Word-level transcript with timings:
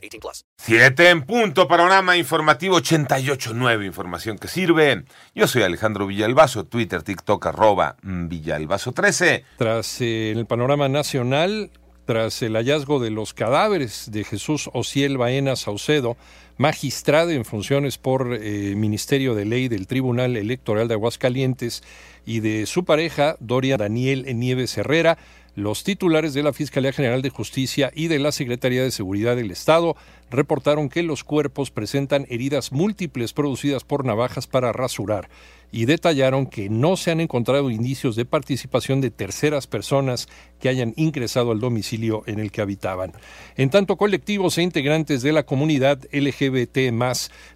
18 0.00 0.20
plus. 0.20 0.44
Siete 0.56 1.10
en 1.10 1.22
punto, 1.22 1.68
panorama 1.68 2.16
informativo 2.16 2.78
88.9, 2.78 3.86
información 3.86 4.38
que 4.38 4.48
sirve. 4.48 5.04
Yo 5.34 5.46
soy 5.46 5.62
Alejandro 5.62 6.06
Villalbazo, 6.06 6.64
Twitter, 6.64 7.02
TikTok, 7.02 7.46
arroba 7.46 7.96
Villalbazo13. 8.02 9.44
Tras 9.56 10.00
eh, 10.00 10.32
el 10.32 10.46
panorama 10.46 10.88
nacional, 10.88 11.70
tras 12.06 12.42
el 12.42 12.54
hallazgo 12.54 12.98
de 12.98 13.10
los 13.10 13.34
cadáveres 13.34 14.10
de 14.10 14.24
Jesús 14.24 14.68
Ociel 14.72 15.16
Baena 15.16 15.56
Saucedo, 15.56 16.16
magistrado 16.56 17.30
en 17.30 17.44
funciones 17.44 17.98
por 17.98 18.34
eh, 18.34 18.74
Ministerio 18.76 19.34
de 19.34 19.44
Ley 19.44 19.68
del 19.68 19.86
Tribunal 19.86 20.36
Electoral 20.36 20.88
de 20.88 20.94
Aguascalientes, 20.94 21.82
y 22.26 22.40
de 22.40 22.66
su 22.66 22.84
pareja, 22.84 23.36
Doria 23.40 23.76
Daniel 23.76 24.26
Nieves 24.38 24.76
Herrera, 24.76 25.18
los 25.60 25.84
titulares 25.84 26.34
de 26.34 26.42
la 26.42 26.52
Fiscalía 26.52 26.92
General 26.92 27.22
de 27.22 27.30
Justicia 27.30 27.92
y 27.94 28.08
de 28.08 28.18
la 28.18 28.32
Secretaría 28.32 28.82
de 28.82 28.90
Seguridad 28.90 29.36
del 29.36 29.50
Estado 29.50 29.94
reportaron 30.30 30.88
que 30.88 31.02
los 31.02 31.22
cuerpos 31.24 31.70
presentan 31.70 32.26
heridas 32.28 32.72
múltiples 32.72 33.32
producidas 33.32 33.84
por 33.84 34.04
navajas 34.04 34.46
para 34.46 34.72
rasurar 34.72 35.28
y 35.72 35.84
detallaron 35.84 36.46
que 36.46 36.68
no 36.68 36.96
se 36.96 37.10
han 37.10 37.20
encontrado 37.20 37.70
indicios 37.70 38.16
de 38.16 38.24
participación 38.24 39.00
de 39.00 39.10
terceras 39.10 39.66
personas 39.66 40.28
que 40.58 40.68
hayan 40.68 40.94
ingresado 40.96 41.52
al 41.52 41.60
domicilio 41.60 42.22
en 42.26 42.40
el 42.40 42.50
que 42.50 42.60
habitaban. 42.60 43.12
En 43.56 43.70
tanto, 43.70 43.96
colectivos 43.96 44.58
e 44.58 44.62
integrantes 44.62 45.22
de 45.22 45.32
la 45.32 45.44
comunidad 45.44 46.00
LGBT 46.12 46.92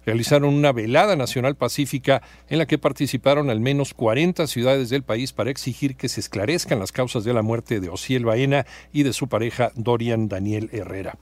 realizaron 0.05 0.53
una 0.53 0.71
velada 0.71 1.15
nacional 1.15 1.55
pacífica 1.55 2.21
en 2.49 2.57
la 2.57 2.65
que 2.65 2.77
participaron 2.77 3.49
al 3.49 3.59
menos 3.59 3.93
40 3.93 4.47
ciudades 4.47 4.89
del 4.89 5.03
país 5.03 5.33
para 5.33 5.51
exigir 5.51 5.95
que 5.95 6.09
se 6.09 6.21
esclarezcan 6.21 6.79
las 6.79 6.91
causas 6.91 7.23
de 7.25 7.33
la 7.33 7.41
muerte 7.41 7.79
de 7.79 7.89
Osiel 7.95 8.23
Baena 8.23 8.65
y 8.93 9.03
de 9.03 9.11
su 9.11 9.27
pareja 9.27 9.71
Dorian 9.75 10.29
Daniel 10.29 10.69
Herrera. 10.71 11.17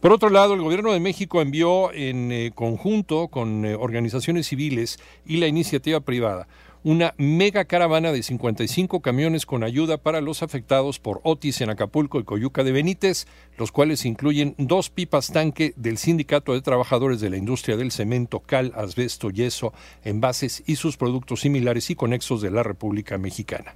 Por 0.00 0.12
otro 0.12 0.30
lado, 0.30 0.54
el 0.54 0.62
Gobierno 0.62 0.92
de 0.92 1.00
México 1.00 1.40
envió 1.40 1.92
en 1.92 2.32
eh, 2.32 2.50
conjunto 2.54 3.28
con 3.28 3.64
eh, 3.64 3.74
organizaciones 3.74 4.48
civiles 4.48 4.98
y 5.24 5.36
la 5.36 5.46
iniciativa 5.46 6.00
privada 6.00 6.48
una 6.84 7.14
mega 7.16 7.64
caravana 7.64 8.12
de 8.12 8.22
55 8.22 9.00
camiones 9.00 9.46
con 9.46 9.64
ayuda 9.64 9.96
para 9.96 10.20
los 10.20 10.42
afectados 10.42 11.00
por 11.00 11.20
Otis 11.24 11.62
en 11.62 11.70
Acapulco 11.70 12.20
y 12.20 12.24
Coyuca 12.24 12.62
de 12.62 12.72
Benítez, 12.72 13.26
los 13.56 13.72
cuales 13.72 14.04
incluyen 14.04 14.54
dos 14.58 14.90
pipas 14.90 15.32
tanque 15.32 15.72
del 15.76 15.96
Sindicato 15.96 16.52
de 16.52 16.60
Trabajadores 16.60 17.22
de 17.22 17.30
la 17.30 17.38
Industria 17.38 17.78
del 17.78 17.90
Cemento, 17.90 18.40
Cal, 18.40 18.72
Asbesto, 18.76 19.30
Yeso, 19.30 19.72
Envases 20.04 20.62
y 20.66 20.76
sus 20.76 20.98
productos 20.98 21.40
similares 21.40 21.88
y 21.88 21.94
conexos 21.94 22.42
de 22.42 22.50
la 22.50 22.62
República 22.62 23.16
Mexicana. 23.16 23.74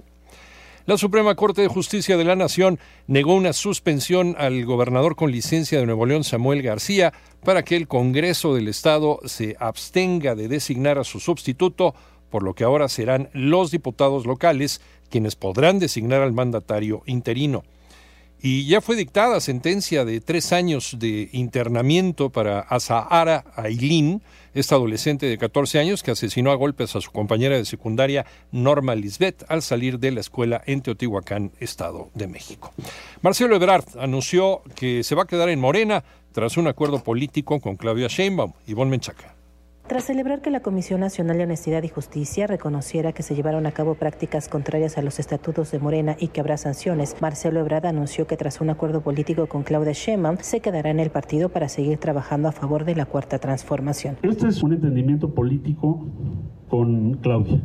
La 0.89 0.97
Suprema 0.97 1.35
Corte 1.35 1.61
de 1.61 1.67
Justicia 1.67 2.17
de 2.17 2.23
la 2.23 2.35
Nación 2.35 2.79
negó 3.05 3.35
una 3.35 3.53
suspensión 3.53 4.35
al 4.39 4.65
gobernador 4.65 5.15
con 5.15 5.29
licencia 5.29 5.79
de 5.79 5.85
Nuevo 5.85 6.07
León, 6.07 6.23
Samuel 6.23 6.63
García, 6.63 7.13
para 7.45 7.61
que 7.61 7.75
el 7.75 7.87
Congreso 7.87 8.55
del 8.55 8.67
Estado 8.67 9.19
se 9.25 9.55
abstenga 9.59 10.33
de 10.33 10.47
designar 10.47 10.97
a 10.97 11.03
su 11.03 11.19
sustituto, 11.19 11.93
por 12.31 12.41
lo 12.41 12.55
que 12.55 12.63
ahora 12.63 12.89
serán 12.89 13.29
los 13.33 13.69
diputados 13.69 14.25
locales 14.25 14.81
quienes 15.11 15.35
podrán 15.35 15.77
designar 15.77 16.23
al 16.23 16.33
mandatario 16.33 17.03
interino. 17.05 17.63
Y 18.41 18.65
ya 18.67 18.79
fue 18.79 18.95
dictada 18.95 19.41
sentencia 19.41 20.05
de 20.05 20.21
tres 20.21 20.53
años 20.53 20.95
de 20.97 21.29
internamiento 21.33 22.29
para 22.29 22.61
Azahara 22.61 23.43
Ailín, 23.55 24.21
esta 24.53 24.75
adolescente 24.75 25.25
de 25.25 25.37
14 25.37 25.79
años 25.79 26.03
que 26.03 26.11
asesinó 26.11 26.51
a 26.51 26.55
golpes 26.55 26.95
a 26.95 27.01
su 27.01 27.11
compañera 27.11 27.57
de 27.57 27.65
secundaria 27.65 28.25
Norma 28.51 28.95
Lisbeth 28.95 29.43
al 29.49 29.61
salir 29.61 29.99
de 29.99 30.11
la 30.11 30.21
escuela 30.21 30.61
en 30.65 30.81
Teotihuacán, 30.81 31.51
Estado 31.59 32.09
de 32.13 32.27
México. 32.27 32.71
Marcelo 33.21 33.55
Ebrard 33.55 33.85
anunció 33.99 34.61
que 34.75 35.03
se 35.03 35.15
va 35.15 35.23
a 35.23 35.27
quedar 35.27 35.49
en 35.49 35.59
Morena 35.59 36.03
tras 36.31 36.55
un 36.55 36.67
acuerdo 36.67 37.03
político 37.03 37.59
con 37.59 37.75
Claudia 37.75 38.07
Sheinbaum. 38.07 38.53
y 38.65 38.73
Menchaca. 38.73 39.38
Tras 39.89 40.03
celebrar 40.03 40.43
que 40.43 40.51
la 40.51 40.59
Comisión 40.59 40.99
Nacional 40.99 41.39
de 41.39 41.45
Honestidad 41.45 41.81
y 41.81 41.87
Justicia 41.87 42.45
reconociera 42.45 43.11
que 43.11 43.23
se 43.23 43.33
llevaron 43.33 43.65
a 43.65 43.71
cabo 43.71 43.95
prácticas 43.95 44.47
contrarias 44.47 44.99
a 44.99 45.01
los 45.01 45.17
estatutos 45.17 45.71
de 45.71 45.79
Morena 45.79 46.15
y 46.19 46.27
que 46.27 46.41
habrá 46.41 46.57
sanciones, 46.57 47.15
Marcelo 47.21 47.59
Ebrard 47.59 47.87
anunció 47.87 48.27
que 48.27 48.37
tras 48.37 48.61
un 48.61 48.69
acuerdo 48.69 49.01
político 49.01 49.47
con 49.47 49.63
Claudia 49.63 49.93
Sheinbaum 49.93 50.37
se 50.41 50.59
quedará 50.59 50.91
en 50.91 50.99
el 50.99 51.09
partido 51.09 51.49
para 51.49 51.69
seguir 51.69 51.97
trabajando 51.97 52.47
a 52.47 52.51
favor 52.51 52.85
de 52.85 52.95
la 52.95 53.07
cuarta 53.07 53.39
transformación. 53.39 54.17
Este 54.21 54.47
es 54.47 54.61
un 54.61 54.73
entendimiento 54.73 55.33
político 55.33 56.05
con 56.67 57.15
Claudia. 57.15 57.59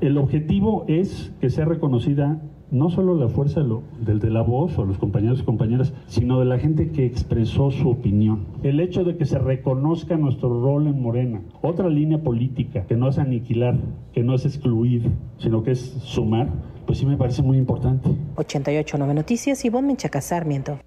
El 0.00 0.16
objetivo 0.16 0.84
es 0.86 1.32
que 1.40 1.50
sea 1.50 1.64
reconocida 1.64 2.40
no 2.70 2.90
solo 2.90 3.14
la 3.14 3.28
fuerza 3.28 3.62
del 4.00 4.18
de 4.18 4.30
la 4.30 4.42
voz 4.42 4.78
o 4.78 4.84
los 4.84 4.98
compañeros 4.98 5.40
y 5.40 5.44
compañeras, 5.44 5.92
sino 6.06 6.38
de 6.38 6.44
la 6.44 6.58
gente 6.58 6.90
que 6.90 7.06
expresó 7.06 7.70
su 7.70 7.88
opinión. 7.88 8.46
El 8.62 8.80
hecho 8.80 9.04
de 9.04 9.16
que 9.16 9.24
se 9.24 9.38
reconozca 9.38 10.16
nuestro 10.16 10.60
rol 10.60 10.86
en 10.86 11.00
Morena, 11.00 11.42
otra 11.62 11.88
línea 11.88 12.18
política 12.18 12.86
que 12.86 12.96
no 12.96 13.08
es 13.08 13.18
aniquilar, 13.18 13.76
que 14.12 14.22
no 14.22 14.34
es 14.34 14.44
excluir, 14.44 15.10
sino 15.38 15.62
que 15.62 15.72
es 15.72 15.80
sumar, 16.02 16.48
pues 16.86 16.98
sí 16.98 17.06
me 17.06 17.16
parece 17.16 17.42
muy 17.42 17.58
importante. 17.58 18.08
88.9 18.36 19.14
Noticias, 19.14 19.64
Ivonne 19.64 19.88
Menchaca 19.88 20.20
Sarmiento. 20.20 20.78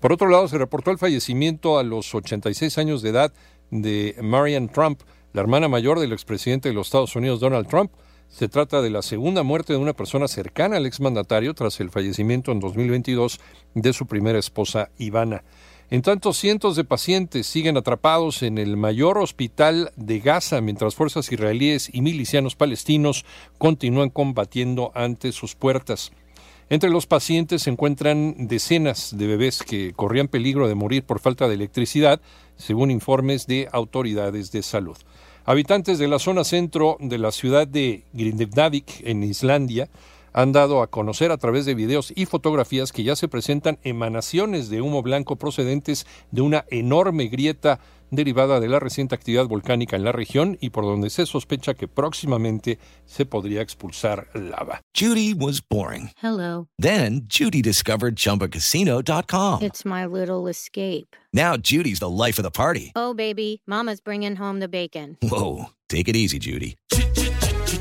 Por 0.00 0.12
otro 0.12 0.28
lado, 0.28 0.48
se 0.48 0.56
reportó 0.56 0.90
el 0.90 0.98
fallecimiento 0.98 1.78
a 1.78 1.82
los 1.82 2.14
86 2.14 2.78
años 2.78 3.02
de 3.02 3.10
edad 3.10 3.32
de 3.70 4.16
Marianne 4.22 4.68
Trump, 4.68 5.02
la 5.34 5.42
hermana 5.42 5.68
mayor 5.68 6.00
del 6.00 6.12
expresidente 6.12 6.70
de 6.70 6.74
los 6.74 6.86
Estados 6.88 7.14
Unidos, 7.16 7.40
Donald 7.40 7.68
Trump. 7.68 7.92
Se 8.28 8.48
trata 8.48 8.80
de 8.80 8.90
la 8.90 9.02
segunda 9.02 9.42
muerte 9.42 9.74
de 9.74 9.78
una 9.78 9.92
persona 9.92 10.26
cercana 10.26 10.78
al 10.78 10.86
exmandatario 10.86 11.52
tras 11.52 11.80
el 11.80 11.90
fallecimiento 11.90 12.50
en 12.50 12.60
2022 12.60 13.40
de 13.74 13.92
su 13.92 14.06
primera 14.06 14.38
esposa, 14.38 14.90
Ivana. 14.98 15.44
En 15.90 16.02
tanto, 16.02 16.32
cientos 16.32 16.76
de 16.76 16.84
pacientes 16.84 17.48
siguen 17.48 17.76
atrapados 17.76 18.42
en 18.42 18.58
el 18.58 18.76
mayor 18.76 19.18
hospital 19.18 19.90
de 19.96 20.20
Gaza 20.20 20.60
mientras 20.60 20.94
fuerzas 20.94 21.30
israelíes 21.30 21.90
y 21.92 22.00
milicianos 22.00 22.54
palestinos 22.54 23.26
continúan 23.58 24.08
combatiendo 24.08 24.92
ante 24.94 25.32
sus 25.32 25.56
puertas. 25.56 26.12
Entre 26.72 26.88
los 26.88 27.08
pacientes 27.08 27.62
se 27.62 27.70
encuentran 27.70 28.46
decenas 28.46 29.18
de 29.18 29.26
bebés 29.26 29.64
que 29.64 29.92
corrían 29.92 30.28
peligro 30.28 30.68
de 30.68 30.76
morir 30.76 31.02
por 31.02 31.18
falta 31.18 31.48
de 31.48 31.54
electricidad, 31.54 32.20
según 32.56 32.92
informes 32.92 33.48
de 33.48 33.68
autoridades 33.72 34.52
de 34.52 34.62
salud. 34.62 34.96
Habitantes 35.44 35.98
de 35.98 36.06
la 36.06 36.20
zona 36.20 36.44
centro 36.44 36.96
de 37.00 37.18
la 37.18 37.32
ciudad 37.32 37.66
de 37.66 38.04
Grindavik, 38.12 39.00
en 39.04 39.24
Islandia, 39.24 39.88
han 40.32 40.52
dado 40.52 40.82
a 40.82 40.88
conocer 40.88 41.30
a 41.30 41.38
través 41.38 41.66
de 41.66 41.74
videos 41.74 42.12
y 42.14 42.26
fotografías 42.26 42.92
que 42.92 43.02
ya 43.02 43.16
se 43.16 43.28
presentan 43.28 43.78
emanaciones 43.82 44.68
de 44.68 44.80
humo 44.80 45.02
blanco 45.02 45.36
procedentes 45.36 46.06
de 46.30 46.42
una 46.42 46.64
enorme 46.70 47.28
grieta 47.28 47.80
derivada 48.10 48.60
de 48.60 48.68
la 48.68 48.80
reciente 48.80 49.14
actividad 49.14 49.46
volcánica 49.46 49.96
en 49.96 50.04
la 50.04 50.12
región 50.12 50.58
y 50.60 50.70
por 50.70 50.84
donde 50.84 51.10
se 51.10 51.26
sospecha 51.26 51.74
que 51.74 51.88
próximamente 51.88 52.78
se 53.06 53.24
podría 53.26 53.62
expulsar 53.62 54.28
lava. 54.34 54.80
Judy 54.94 55.32
was 55.32 55.60
boring. 55.60 56.10
Hello. 56.22 56.68
Then 56.78 57.26
Judy 57.28 57.62
discovered 57.62 58.16
chumbacasino.com. 58.16 59.62
It's 59.62 59.84
my 59.84 60.06
little 60.06 60.48
escape. 60.48 61.16
Now 61.32 61.56
Judy's 61.56 62.00
the 62.00 62.10
life 62.10 62.38
of 62.38 62.44
the 62.44 62.50
party. 62.50 62.92
Oh, 62.96 63.14
baby, 63.14 63.62
Mama's 63.66 64.00
bringing 64.00 64.36
home 64.36 64.60
the 64.60 64.68
bacon. 64.68 65.16
Whoa. 65.22 65.66
Take 65.88 66.08
it 66.08 66.14
easy, 66.16 66.38
Judy. 66.38 66.76